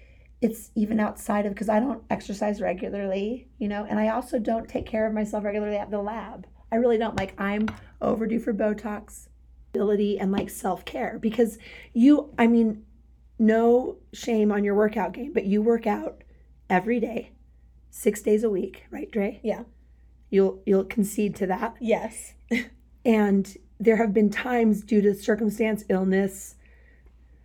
[0.43, 4.69] it's even outside of because I don't exercise regularly, you know, and I also don't
[4.69, 6.47] take care of myself regularly at the lab.
[6.73, 7.17] I really don't.
[7.17, 7.67] Like I'm
[8.03, 9.29] overdue for Botox,
[9.75, 11.59] ability, and like self care because
[11.93, 12.33] you.
[12.39, 12.85] I mean,
[13.41, 16.23] no shame on your workout game, but you work out
[16.69, 17.33] every day,
[17.91, 19.41] six days a week, right, Dre?
[19.43, 19.63] Yeah.
[20.31, 21.75] You'll you'll concede to that.
[21.81, 22.35] Yes.
[23.03, 26.57] And there have been times due to circumstance, illness,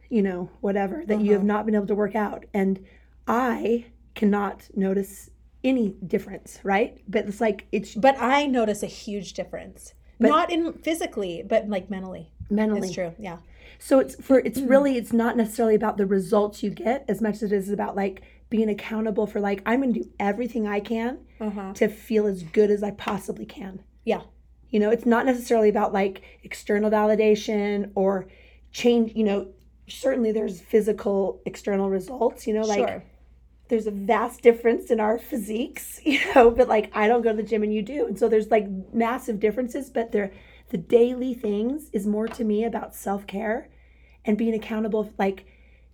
[0.09, 1.47] you know, whatever, that you have Uh-huh.
[1.47, 2.45] not been able to work out.
[2.53, 2.85] And
[3.25, 5.29] I cannot notice
[5.63, 7.01] any difference, right?
[7.07, 9.93] But it's like it's But I notice a huge difference.
[10.19, 12.31] But- Not in physically, but like mentally.
[12.49, 12.93] Mentally.
[12.93, 13.13] True.
[13.19, 13.37] Yeah.
[13.79, 17.35] So it's for it's really it's not necessarily about the results you get as much
[17.35, 20.79] as it is about like being accountable for like I'm going to do everything I
[20.79, 21.73] can Uh-huh.
[21.73, 23.81] to feel as good as I possibly can.
[24.05, 24.21] Yeah.
[24.69, 28.27] You know, it's not necessarily about like external validation or
[28.71, 29.47] change, you know,
[29.87, 33.03] certainly there's physical external results, you know, like sure.
[33.69, 37.37] there's a vast difference in our physiques, you know, but like I don't go to
[37.37, 38.05] the gym and you do.
[38.07, 40.31] And so there's like massive differences, but they're
[40.69, 43.69] the daily things is more to me about self-care
[44.25, 45.45] and being accountable like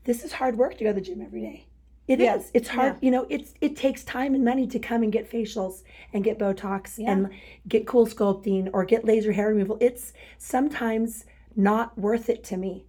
[0.06, 1.66] this is hard work to go to the gym every day.
[2.08, 2.26] It is.
[2.26, 2.42] Yeah.
[2.56, 3.00] It's hard, Yeah.
[3.02, 6.40] you know, it's it takes time and money to come and get facials and get
[6.40, 7.12] Botox Yeah.
[7.12, 7.30] and
[7.68, 9.78] get cool sculpting or get laser hair removal.
[9.80, 12.86] It's sometimes not worth it to me.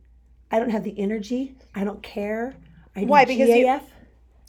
[0.51, 1.55] I don't have the energy.
[1.75, 2.55] I don't care.
[2.97, 3.25] I Why?
[3.25, 3.83] Because you- GAF.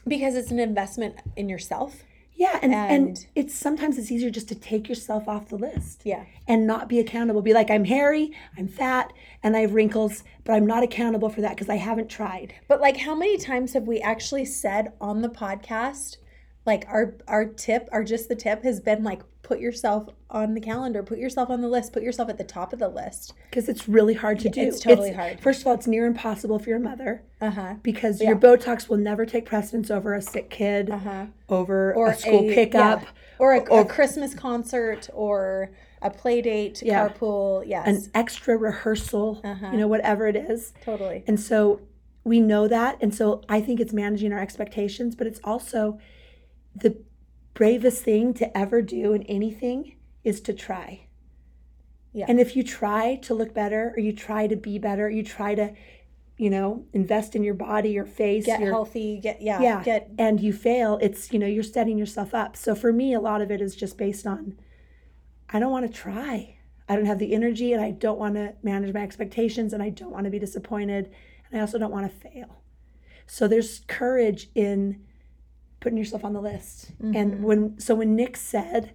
[0.07, 2.03] Because it's an investment in yourself.
[2.35, 6.01] Yeah, and, and And- it's sometimes it's easier just to take yourself off the list
[6.03, 6.23] Yeah.
[6.47, 7.41] and not be accountable.
[7.41, 11.41] Be like, I'm hairy, I'm fat, and I have wrinkles, but I'm not accountable for
[11.41, 12.53] that because I haven't tried.
[12.67, 16.17] But like how many times have we actually said on the podcast
[16.65, 20.61] like our our tip, our just the tip has been like put yourself on the
[20.61, 23.33] calendar, put yourself on the list, put yourself at the top of the list.
[23.49, 24.61] Because it's really hard to do.
[24.61, 25.41] it's totally hard.
[25.41, 27.73] First of all, it's near impossible if you're a mother Uh-huh.
[27.83, 28.29] because Yeah.
[28.29, 31.25] your Botox will never take precedence over a sick kid, Uh-huh.
[31.49, 33.07] over Or a school a- pickup, yeah.
[33.37, 35.71] Or a, or- a Christmas concert or
[36.01, 37.09] a play date, Yeah.
[37.09, 37.63] carpool.
[37.67, 37.85] Yes.
[37.85, 39.69] an extra rehearsal, Uh-huh.
[39.73, 40.71] you know, whatever it is.
[40.85, 41.25] totally.
[41.27, 41.81] And so
[42.23, 42.97] we know that.
[43.01, 45.99] And so I think it's managing our expectations, but it's also
[46.75, 46.97] the
[47.53, 51.07] bravest thing to ever do in anything is to try.
[52.13, 52.25] Yeah.
[52.27, 55.55] And if you try to look better or you try to be better, you try
[55.55, 55.73] to,
[56.37, 60.11] you know, invest in your body, your face, Get your healthy, get yeah, yeah, get
[60.17, 62.55] and you fail, it's, you know, you're setting yourself up.
[62.55, 64.57] So for me, a lot of it is just based on
[65.49, 66.57] I don't want to try.
[66.89, 69.89] I don't have the energy and I don't want to manage my expectations and I
[69.89, 71.11] don't want to be disappointed
[71.49, 72.63] and I also don't want to fail.
[73.25, 75.01] So there's courage in
[75.83, 76.91] putting yourself on the list.
[77.01, 77.43] And mm-hmm.
[77.43, 78.93] when so when Nick said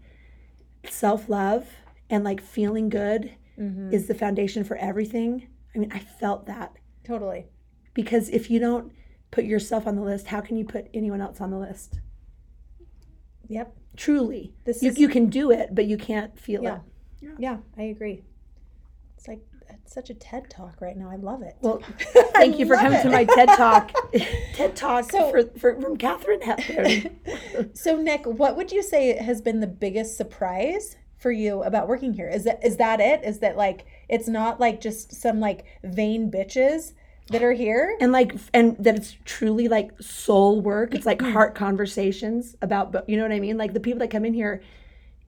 [0.89, 1.69] self-love
[2.09, 3.93] and like feeling good mm-hmm.
[3.93, 6.73] is the foundation for everything, I mean, I felt that
[7.05, 7.47] totally.
[7.93, 8.91] because if you don't
[9.31, 12.01] put yourself on the list, how can you put anyone else on the list?
[13.49, 13.77] Yep.
[13.97, 14.55] Truly.
[14.65, 16.77] This you, is- you can do it, but you can't feel Yeah.
[17.21, 17.35] it.
[17.39, 18.23] Yeah, I agree.
[19.17, 19.45] It's like
[19.89, 21.11] such a TED talk right now.
[21.11, 21.57] I love it.
[21.61, 21.81] Well,
[22.35, 23.03] thank you for coming it.
[23.03, 23.93] to my TED Talk.
[24.55, 27.21] TED Talk So- for, for, from Katharine Hepburn.
[27.75, 32.15] So Nick, what would you say has been the biggest surprise for you about working
[32.15, 32.29] here?
[32.29, 33.25] Is that is that it?
[33.25, 36.93] Is that like it's not like just some like vain bitches
[37.31, 37.97] that are here?
[38.01, 40.95] and like, and that it's truly like soul work.
[40.95, 41.33] It's like mm-hmm.
[41.33, 43.59] heart conversations about, but you know what I mean?
[43.59, 44.63] Like the people that come in here,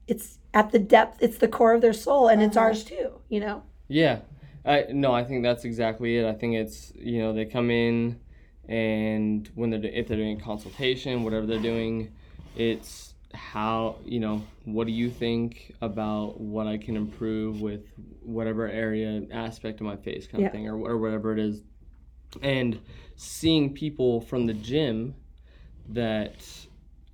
[0.07, 2.67] it's at the depth, it's the core of their soul, and it's uh-huh.
[2.67, 3.63] ours too, you know?
[3.87, 4.19] Yeah.
[4.65, 6.25] I no, I think that's exactly it.
[6.25, 8.19] I think it's you know they come in,
[8.67, 12.11] and when they're if they're doing consultation, whatever they're doing,
[12.55, 17.85] it's how you know what do you think about what I can improve with
[18.21, 20.47] whatever area aspect of my face kind Yeah.
[20.47, 21.63] of thing or or whatever it is,
[22.41, 22.79] and
[23.15, 25.15] seeing people from the gym
[25.89, 26.35] that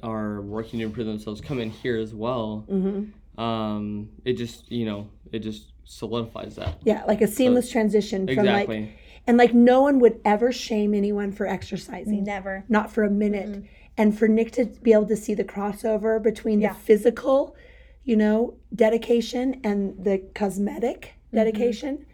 [0.04, 2.66] are working to improve themselves come in here as well.
[2.70, 3.10] Mm-hmm.
[3.38, 6.80] Um, it just you know it just solidifies that.
[6.84, 8.82] Yeah, like a seamless transition from Exactly.
[8.82, 8.90] like,
[9.26, 12.18] and like no one would ever shame anyone for exercising.
[12.18, 12.24] Mm-hmm.
[12.26, 12.64] Never.
[12.70, 13.50] not for a minute.
[13.50, 13.66] Mm-hmm.
[14.00, 16.74] And for Nick to be able to see the crossover between Yeah.
[16.74, 17.56] the physical,
[18.04, 21.38] you know, dedication and the cosmetic mm-hmm.
[21.38, 22.06] dedication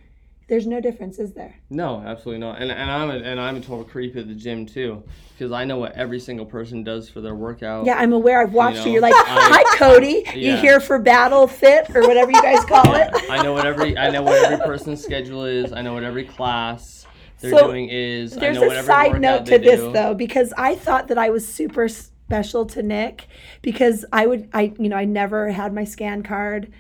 [0.48, 1.56] There's no difference, is there?
[1.70, 2.62] No, absolutely not.
[2.62, 5.02] And, and I'm a, and I'm a total creep at the gym too,
[5.34, 7.86] because I know what every single person does for their workout.
[7.86, 8.42] Yeah, I'm aware.
[8.42, 8.86] I've watched you.
[8.86, 10.24] know, You're like, I- hi, Cody.
[10.36, 13.10] You here for Battle Fit or whatever you guys call it?
[13.30, 15.72] I know what every I know what every person's schedule is.
[15.72, 17.06] I know what every class
[17.40, 18.36] they're So, doing is.
[18.36, 19.92] I There's know a side note to this do.
[19.94, 23.28] though, because I thought that I was super special to Nick
[23.62, 26.72] because I would, I, you know, I never had my scan card.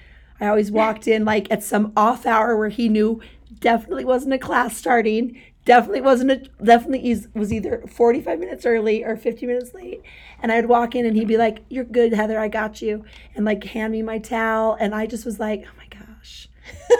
[0.41, 3.21] I always walked in like at some off hour where he knew
[3.63, 5.41] definitely wasn't a class starting.
[5.65, 10.01] Definitely wasn't a, definitely was either 45 minutes early or 50 minutes late.
[10.41, 13.05] And I'd walk in and he'd be like, You're good, Heather, I got you.
[13.33, 14.77] And like hand me my towel.
[14.79, 16.49] And I just was like, Oh my gosh,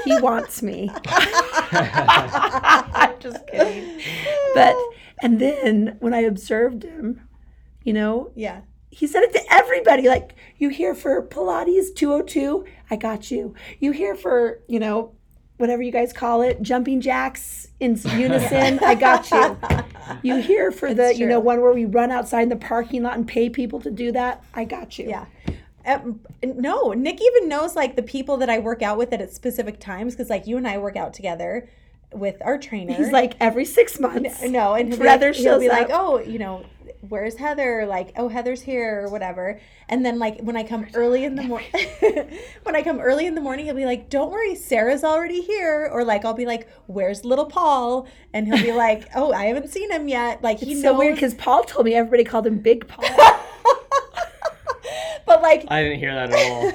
[0.06, 0.90] he wants me.
[1.74, 4.02] I'm just kidding.
[4.56, 4.76] But
[5.22, 7.22] and then when I observed him,
[7.84, 8.62] you know, Yeah.
[8.92, 10.08] he said it to everybody.
[10.08, 12.64] Like, you here for Pilates 202?
[12.90, 13.54] I got you.
[13.80, 15.16] You here for, you know,
[15.64, 18.80] whatever you guys call it, jumping jacks in unison?
[18.84, 19.58] I got you.
[20.22, 23.16] You here for the, you know, one where we run outside in the parking lot
[23.16, 24.44] and pay people to do that?
[24.54, 25.08] I got you.
[25.08, 25.26] Yeah.
[25.86, 29.80] Um, no, Nick even knows like the people that I work out with at specific
[29.80, 31.70] times because like you and I work out together
[32.12, 32.94] with our trainer.
[32.94, 34.42] He's like every six months.
[34.44, 36.66] no, and he'll be, Heather like, he'll be like, oh, you know,
[37.10, 37.86] where's Heather?
[37.86, 39.60] Like, oh, Heather's here or whatever.
[39.90, 41.68] And then like when I come early in the morning,
[42.64, 45.90] when I come early in the morning, he'll be like, don't worry, Sarah's already here.
[45.92, 48.08] Or like I'll be like, where's little Paul?
[48.34, 50.42] And he'll be like, oh, I haven't seen him yet.
[50.42, 50.94] Like he It's knows.
[50.94, 53.06] so weird because Paul told me everybody called him Big Paul.
[55.26, 56.72] but like I didn't hear that at all.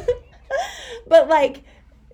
[1.08, 1.62] but like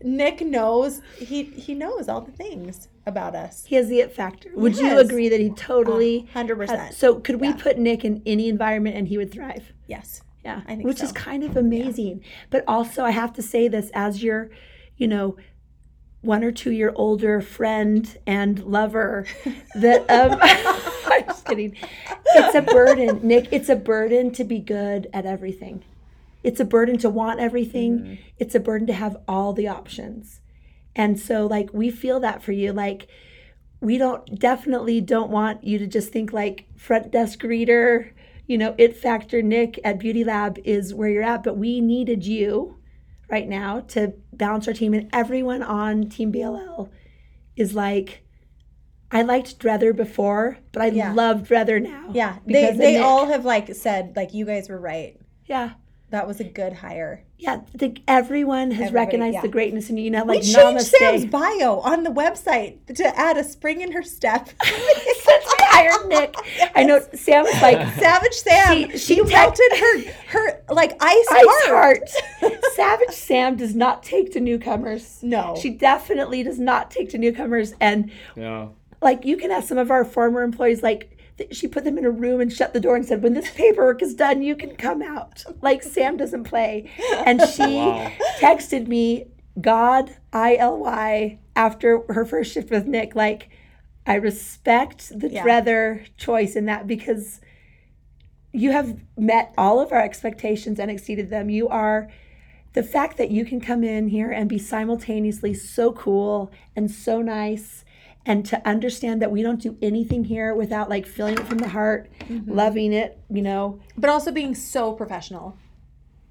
[0.02, 3.64] Nick knows he he knows all the things about us.
[3.66, 4.50] he has the it factor.
[4.54, 6.94] Would you agree that he totally Hundred had- percent.
[6.94, 7.54] So could we Yeah.
[7.56, 9.72] put Nick in any environment and he would thrive?
[9.86, 10.22] Yes.
[10.44, 11.04] Yeah, I think which so.
[11.04, 12.22] is kind of amazing.
[12.50, 14.50] But also, I have to say this as your,
[14.96, 15.36] you know,
[16.20, 19.26] one or two year older friend and lover,
[19.74, 20.38] that um,
[21.12, 21.76] I'm just kidding.
[22.34, 23.48] It's a burden, Nick.
[23.52, 25.82] It's a burden to be good at everything.
[26.42, 27.98] It's a burden to want everything.
[28.00, 28.14] Mm-hmm.
[28.38, 30.40] It's a burden to have all the options.
[30.96, 32.72] And so, like, we feel that for you.
[32.72, 33.08] Like,
[33.80, 38.12] we don't definitely don't want you to just think like front desk greeter,
[38.46, 42.24] you know, it factor Nick at Beauty Lab is where you're at, but we needed
[42.24, 42.78] you
[43.30, 46.88] right now to balance our team and everyone on Team BLL
[47.56, 48.22] is like
[49.10, 51.12] I liked Drether before, but I Yeah.
[51.12, 52.10] love Drether now.
[52.12, 52.36] Yeah.
[52.46, 53.02] They because they Nick.
[53.04, 55.18] all have like said like you guys were right.
[55.46, 55.72] Yeah.
[56.14, 57.24] That was a good hire.
[57.38, 57.60] Yeah.
[57.74, 59.40] I think everyone has Everybody, recognized yeah.
[59.42, 60.04] the greatness in you.
[60.04, 60.90] You know, We like changed namaste.
[60.96, 64.48] Sam's bio on the website to add a spring in her step.
[64.64, 66.34] Since we hired Nick.
[66.76, 68.90] I know Sam was like Savage Sam.
[68.92, 72.08] She- she you text- melted her her like ice, Ice heart.
[72.40, 72.54] Heart.
[72.74, 75.18] Savage Sam does not take to newcomers.
[75.22, 75.56] No.
[75.60, 77.74] She definitely does not take to newcomers.
[77.80, 78.68] And Yeah.
[79.02, 81.13] like you can ask some of our former employees, like th-
[81.50, 84.02] she put them in a room and shut the door and said, "When this paperwork
[84.02, 86.90] is done, you can come out." Like Sam doesn't play,
[87.26, 88.12] and she Wow.
[88.38, 89.26] texted me,
[89.60, 93.14] "God I L Y," after her first shift with Nick.
[93.14, 93.48] Like
[94.06, 95.44] I respect the Yeah.
[95.44, 97.40] Drether choice in that because
[98.52, 101.50] you have met all of our expectations and exceeded them.
[101.50, 102.08] You are
[102.74, 107.20] the fact that you can come in here and be simultaneously so cool and so
[107.22, 107.84] nice
[108.26, 111.68] and to understand that we don't do anything here without like feeling it from the
[111.68, 112.50] heart, mm-hmm.
[112.50, 113.80] loving it, you know.
[113.96, 115.58] But also being so professional.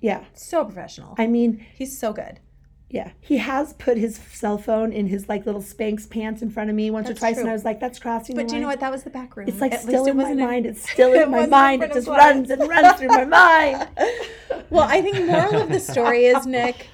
[0.02, 0.24] Yeah.
[0.34, 1.16] So professional.
[1.18, 2.40] I mean, He's so good.
[2.90, 3.12] yeah.
[3.22, 6.76] He has put his cell phone in his like little Spanx pants in front of
[6.76, 7.50] me once or That's twice and.
[7.50, 8.80] I was like, that's crossing But do you know what?
[8.80, 9.48] That was the back room.
[9.48, 10.66] It's like At still in my in- mind.
[10.66, 11.84] It's still in my mind.
[11.84, 13.88] It just runs and runs through my mind.
[14.70, 16.88] Well, I think moral of the story is Nick,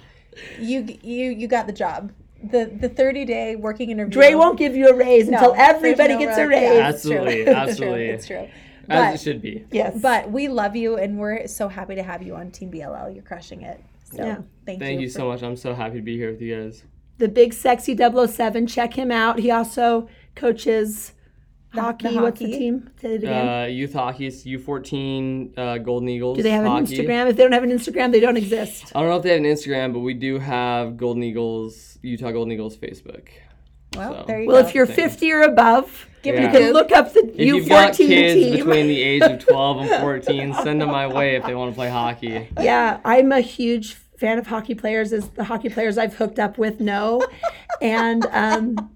[0.59, 2.11] you you you got the job.
[2.43, 4.11] The the 30 day working interview.
[4.13, 6.61] Dre won't give you a raise No, until everybody no gets a raise.
[6.61, 6.95] Yeah, it's.
[6.95, 7.55] Absolutely, It's true.
[7.55, 8.05] absolutely.
[8.09, 8.47] It's true.
[8.89, 9.65] As it should be.
[9.71, 9.99] Yes.
[10.01, 13.13] But we love you and we're so happy to have you on Team BLL.
[13.13, 13.79] You're crushing it.
[14.11, 14.37] So Yeah.
[14.65, 15.05] thank, Thank you.
[15.05, 15.43] you for- so much.
[15.43, 16.83] I'm so happy to be here with you guys.
[17.19, 19.39] the big sexy 007, check him out.
[19.39, 21.13] He also coaches
[21.73, 22.07] hockey.
[22.09, 22.57] the What's the hockey.
[22.59, 22.89] team?
[23.01, 23.47] Say it again.
[23.47, 26.37] Uh, youth hockey, it's U14 uh, Golden Eagles.
[26.37, 26.85] Do they have an.
[26.85, 27.29] Instagram?
[27.29, 28.91] If they don't have an Instagram, they don't exist.
[28.95, 32.31] I don't know if they have an Instagram, but we do have Golden Eagles, Utah
[32.31, 33.27] Golden Eagles Facebook.
[33.95, 34.67] Well, So- there you Well, go.
[34.67, 36.49] if you're 50 or above, Give you Yeah.
[36.49, 38.55] a can look up the If you've got U14 kids team.
[38.57, 41.75] between the age of 12 and 14, send them my way if they want to
[41.75, 42.49] play hockey.
[42.59, 46.57] yeah, I'm a huge fan of hockey players, as the hockey players I've hooked up
[46.57, 47.25] with know,
[47.81, 48.89] and um,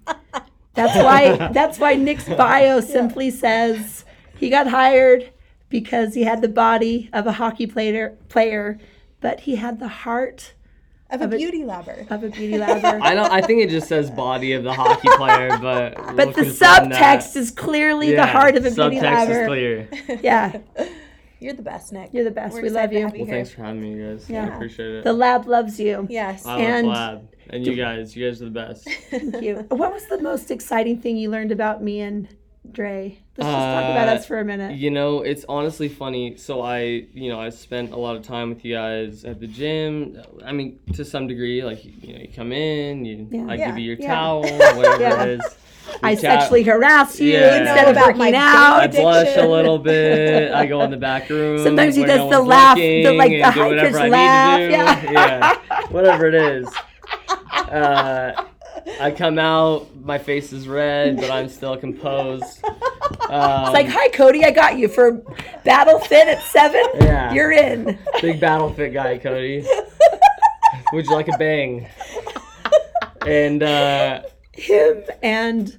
[0.74, 4.04] that's why that's why Nick's bio simply says
[4.38, 5.32] he got hired
[5.68, 8.78] because he had the body of a hockey player player,
[9.20, 10.54] but he had the heart
[11.10, 12.10] of a Of a- beauty labber.
[12.10, 13.00] of a beauty labber.
[13.02, 13.24] I know.
[13.30, 17.36] I think it just says body of the hockey player, but but we'll the subtext
[17.36, 19.06] is clearly the heart of a beauty lover.
[19.06, 20.18] subtext is clear.
[20.22, 20.58] Yeah,
[21.40, 22.10] You're the best, Nick.
[22.14, 22.54] you're the best.
[22.54, 23.00] We're we love you.
[23.00, 23.26] Well, here.
[23.26, 24.30] thanks for having me, you guys.
[24.30, 24.54] I Yeah.
[24.54, 25.04] appreciate it.
[25.04, 26.06] The lab loves you.
[26.08, 26.46] Yes.
[26.46, 27.28] I love and- Lab.
[27.50, 28.84] And you guys, you guys are the best.
[29.10, 29.56] Thank you.
[29.70, 32.28] What was the most exciting thing you learned about me and
[32.72, 33.18] Dre?
[33.36, 34.76] Let's just talk about Uh, us for a minute.
[34.76, 36.36] You know, it's honestly funny.
[36.36, 39.46] So I, you know, I spent a lot of time with you guys at the
[39.46, 40.22] gym.
[40.44, 43.46] I mean, to some degree, like you know, you come in, you, Yeah.
[43.48, 44.14] I Yeah, give you your yeah.
[44.14, 44.42] towel,
[44.76, 45.22] whatever Yeah.
[45.24, 45.56] it is.
[46.02, 46.20] We I chat.
[46.40, 47.58] sexually harass you Yeah.
[47.58, 48.80] instead of about my working big out.
[48.80, 49.50] I blush a addiction.
[49.50, 50.52] little bit.
[50.52, 51.58] I go in the back room.
[51.62, 53.98] Sometimes he where does no the one's laugh, the, looking like, the and do whatever
[53.98, 54.70] hiker's I laugh, need to
[55.08, 55.12] do.
[55.12, 55.12] yeah.
[55.12, 56.66] yeah, whatever it is.
[57.74, 58.44] Uh,
[59.00, 62.62] I come out, my face is red, but I'm still composed.
[62.64, 65.22] Um, It's like, hi, Cody, I got you for
[65.64, 66.84] Battle Fit at seven.
[67.00, 67.32] Yeah.
[67.32, 67.98] You're in.
[68.20, 69.64] big battle fit guy, Cody.
[70.92, 71.88] Would you like a bang?
[73.26, 75.78] And uh, Him and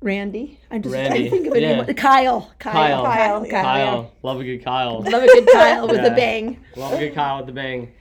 [0.00, 0.60] Randy.
[0.70, 1.80] I'm just trying to think of a yeah.
[1.82, 1.94] name.
[1.94, 2.52] Kyle.
[2.58, 3.04] Kyle.
[3.04, 3.04] Kyle.
[3.04, 3.46] Kyle.
[3.46, 5.00] Kyle, Kyle, love a good Kyle.
[5.02, 6.06] Love a good Kyle with Yeah.
[6.06, 6.58] a bang.
[6.76, 7.92] Love a good Kyle with a bang.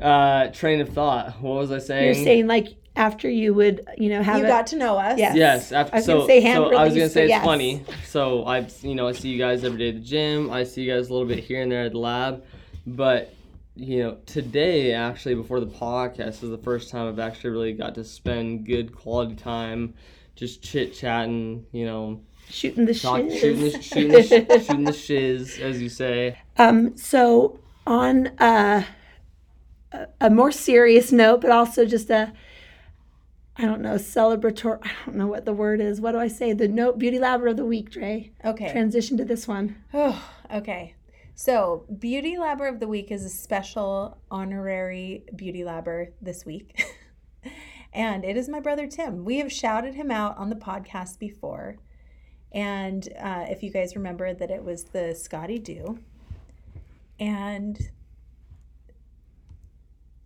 [0.00, 1.40] Uh, train of thought.
[1.40, 2.04] What was I saying?
[2.04, 5.18] You're saying like after you would, you know, have You a, got to know us.
[5.18, 5.36] Yes.
[5.36, 7.44] Yes, after, I was so, gonna say hand so I was gonna say it's yes.
[7.44, 7.84] funny.
[8.04, 10.50] So I, you know, I see you guys every day at the gym.
[10.50, 12.44] I see you guys a little bit here and there at the lab,
[12.86, 13.32] but
[13.76, 17.94] you know, today actually before the podcast is the first time I've actually really got
[17.94, 19.94] to spend good quality time,
[20.34, 21.64] just chit chatting.
[21.72, 23.40] You know, shooting the talk, shiz.
[23.40, 24.28] shooting, the, shooting, the, sh-
[24.66, 26.38] shooting the shiz, as you say.
[26.58, 28.84] Um, so on uh,
[29.92, 32.32] a, a more serious note, but also just a,
[33.56, 34.80] I don't know, celebratory.
[34.82, 36.00] I don't know what the word is.
[36.00, 36.52] What do I say?
[36.52, 38.30] The note beauty labber of the week, Dre.
[38.44, 38.70] Okay.
[38.70, 39.76] Transition to this one.
[39.92, 40.22] Oh,
[40.52, 40.94] okay.
[41.42, 46.84] So, Beauty Labber of the Week is a special honorary Beauty Labber this week.
[47.94, 49.24] and it is my brother Tim.
[49.24, 51.76] We have shouted him out on the podcast before.
[52.52, 56.00] And uh, if you guys remember that it was the Scotty Dew.
[57.18, 57.90] And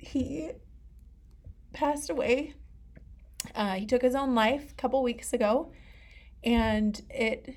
[0.06, 0.50] he
[1.72, 2.54] passed away.
[3.54, 5.72] Uh, he took his own life a couple weeks ago.
[6.42, 7.56] And it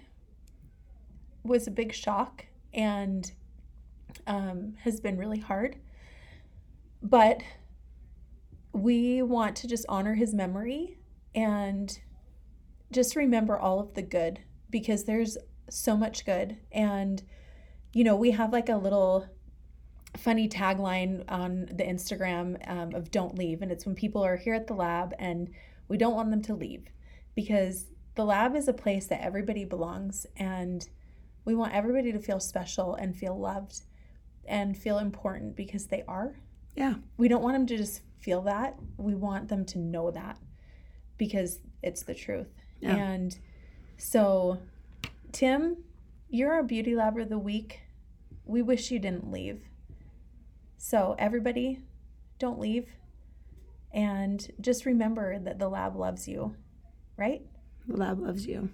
[1.43, 3.31] was a big shock and
[4.25, 5.77] um, has been really hard.
[7.01, 7.41] But
[8.73, 10.97] we want to just honor his memory
[11.36, 11.99] and
[12.91, 15.38] just remember all of the good because there's
[15.69, 16.57] so much good.
[16.71, 17.23] And,
[17.93, 19.27] you know, we have like a little
[20.17, 23.62] funny tagline on the Instagram um, of don't leave.
[23.62, 25.49] And it's when people are here at the lab and
[25.88, 26.88] we don't want them to leave
[27.36, 30.88] because the lab is a place that everybody belongs and
[31.45, 33.82] we want everybody to feel special and feel loved
[34.45, 36.36] and feel important because they are.
[36.75, 36.95] Yeah.
[37.17, 38.75] We don't want them to just feel that.
[38.97, 40.38] We want them to know that
[41.17, 42.47] because it's the truth.
[42.82, 42.95] Yeah.
[42.95, 43.38] And
[43.97, 44.60] so,
[45.32, 45.77] Tim,
[46.30, 47.82] you're our beauty labber of the week.
[48.45, 49.62] We wish you didn't leave.
[50.77, 51.81] So, everybody,
[52.39, 52.87] don't leave.
[53.93, 56.55] And just remember that the lab loves you,
[57.17, 57.41] right?
[57.87, 58.69] The lab loves you.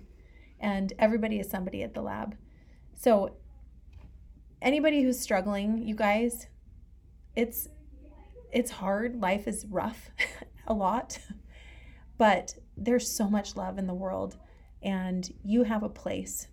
[0.59, 2.35] and everybody is somebody at the lab.
[2.95, 3.35] So
[4.61, 6.47] anybody who's struggling, you guys,
[7.35, 7.67] it's
[8.51, 9.19] it's hard.
[9.21, 10.09] Life is rough
[10.67, 11.19] a lot.
[12.17, 14.37] But there's so much love in the world
[14.81, 16.47] and you have a place.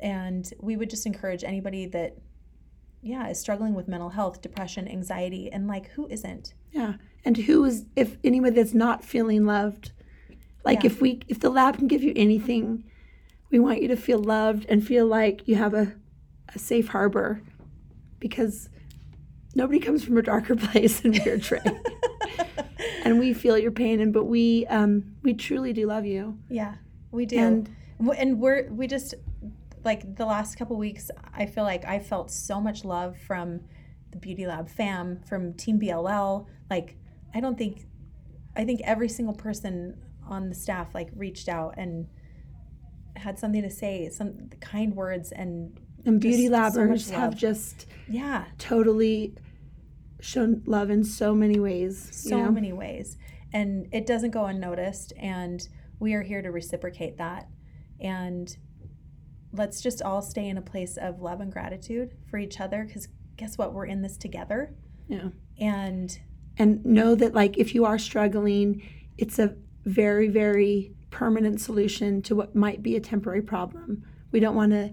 [0.00, 2.16] And we would just encourage anybody that
[3.06, 6.54] yeah, is struggling with mental health, depression, anxiety, and like who isn't?
[6.72, 6.94] Yeah.
[7.24, 9.92] And who is if anybody that's not feeling loved,
[10.64, 10.90] like Yeah.
[10.90, 12.84] if we if the lab can give you anything,
[13.50, 15.94] we want you to feel loved and feel like you have a,
[16.54, 17.40] a safe harbor
[18.18, 18.68] because
[19.54, 21.40] nobody comes from a darker place than we're
[23.04, 26.38] and we feel your pain and but we um we truly do love you.
[26.48, 26.74] Yeah,
[27.12, 27.38] we do.
[27.38, 27.68] And-
[28.18, 29.14] and we're we just
[29.86, 33.60] like the last couple weeks I feel like I felt so much love from
[34.10, 36.46] the Beauty Lab fam, from Team BLL.
[36.68, 36.96] Like
[37.34, 37.86] I don't think
[38.54, 39.96] I think every single person
[40.28, 42.08] on the staff like reached out and
[43.16, 47.86] had something to say, some kind words and And beauty Just so labbers have just
[48.08, 49.34] yeah, totally
[50.20, 52.08] shown love in so many ways.
[52.12, 52.50] so you know?
[52.50, 53.16] many ways.
[53.52, 55.12] And it doesn't go unnoticed.
[55.16, 55.66] And
[55.98, 57.48] we are here to reciprocate that.
[58.00, 58.54] And
[59.56, 63.08] let's just all stay in a place of love and gratitude for each other because
[63.36, 63.72] guess what?
[63.72, 64.74] We're in this together.
[65.08, 65.28] Yeah.
[65.58, 66.18] And
[66.58, 68.82] and know that like if you are struggling
[69.18, 69.54] it's a
[69.84, 74.02] very very permanent solution to what might be a temporary problem
[74.32, 74.90] we don't want to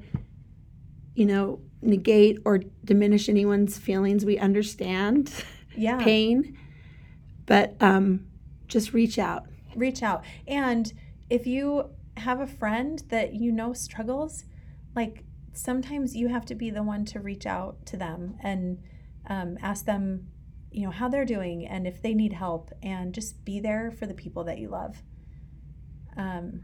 [1.16, 5.32] you know negate or diminish anyone's feelings we understand
[5.76, 5.98] Yeah.
[6.04, 6.58] pain.
[7.46, 8.28] But um,
[8.68, 9.46] just reach out.
[9.76, 10.24] reach out.
[10.48, 10.92] And
[11.30, 14.46] if you have a friend that you know struggles,
[14.96, 15.24] like
[15.54, 18.80] sometimes you have to be the one to reach out to them and
[19.28, 20.28] um, ask them,
[20.72, 24.06] you know, how they're doing and if they need help, and just be there for
[24.06, 25.02] the people that you love.
[26.18, 26.62] Um,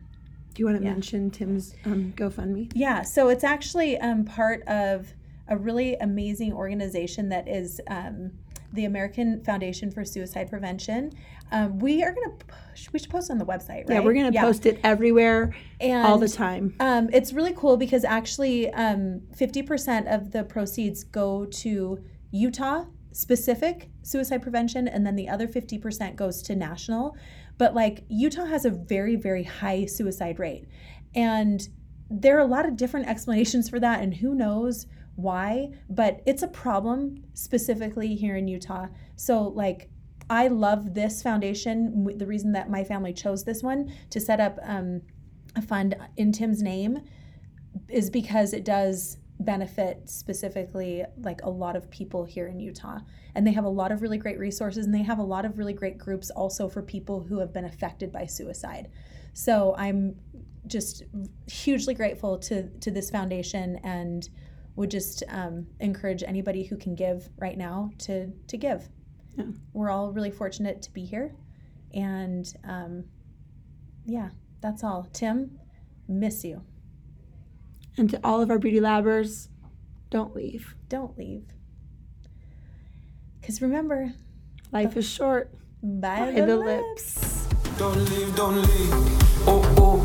[0.54, 0.94] Do you want to Yeah.
[0.94, 2.72] mention Tim's um, GoFundMe?
[2.76, 5.14] yeah, so it's actually um, part of
[5.48, 8.32] a really amazing organization that is um,
[8.74, 11.12] the American Foundation for Suicide Prevention.
[11.52, 13.90] Um, we are going to push, we should post on the website, right?
[13.90, 16.76] Yeah, we're going to post it everywhere and, all the time.
[16.80, 23.90] Um, it's really cool because actually, um, 50% of the proceeds go to Utah specific
[24.02, 27.18] suicide prevention, and then the other 50% goes to national.
[27.58, 30.66] But like Utah has a very, very high suicide rate.
[31.16, 31.68] And
[32.10, 34.86] there are a lot of different explanations for that, and who knows
[35.22, 38.88] why, but it's a problem specifically here in Utah.
[39.16, 39.90] So, like,
[40.30, 42.18] I love this foundation.
[42.18, 45.02] The reason that my family chose this one to set up um,
[45.56, 47.00] a fund in Tim's name
[47.88, 53.00] is because it does benefit specifically like a lot of people here in Utah.
[53.36, 55.58] And they have a lot of really great resources and they have a lot of
[55.58, 58.90] really great groups also for people who have been affected by suicide.
[59.34, 60.16] So I'm
[60.68, 61.04] just
[61.48, 64.28] hugely grateful to to this foundation and
[64.80, 68.88] would just um, encourage anybody who can give right now to to give.
[69.38, 69.48] Yeah.
[69.74, 71.36] We're all really fortunate to be here,
[71.94, 73.04] and um,
[74.06, 74.30] yeah,
[74.62, 75.10] that's all.
[75.12, 75.60] Tim,
[76.08, 76.62] miss you.
[77.98, 79.50] And to all of our beauty labbers,
[80.10, 80.76] don't leave.
[80.88, 81.44] Don't leave.
[83.42, 84.14] Because remember,
[84.72, 85.52] Life is short.
[85.84, 87.44] by, By the, the lips.
[87.44, 87.78] lips.
[87.78, 88.94] Don't leave, don't leave.
[89.46, 90.00] Oh, oh.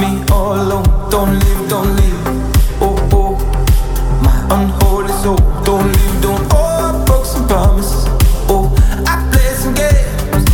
[0.00, 1.10] Me all alone.
[1.10, 2.49] Don't leave, don't leave
[4.50, 5.36] unholy soul.
[5.64, 6.42] Don't leave, don't.
[6.52, 8.04] Oh, I broke some promises.
[8.48, 8.66] Oh,
[9.06, 10.44] I played some games.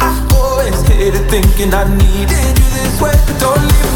[0.00, 3.89] I always hated thinking I needed you this way, but don't leave.